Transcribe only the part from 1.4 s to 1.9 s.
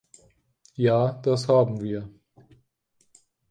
haben